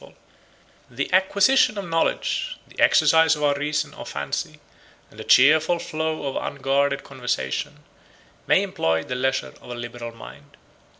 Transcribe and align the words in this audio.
]The 0.99 1.13
acquisition 1.13 1.77
of 1.77 1.87
knowledge, 1.87 2.57
the 2.67 2.79
exercise 2.79 3.35
of 3.35 3.43
our 3.43 3.53
reason 3.53 3.93
or 3.93 4.03
fancy, 4.03 4.59
and 5.11 5.19
the 5.19 5.23
cheerful 5.23 5.77
flow 5.77 6.25
of 6.25 6.43
unguarded 6.43 7.03
conversation, 7.03 7.83
may 8.47 8.63
employ 8.63 9.03
the 9.03 9.13
leisure 9.13 9.53
of 9.61 9.69
a 9.69 9.75
liberal 9.75 10.11
mind. 10.11 10.57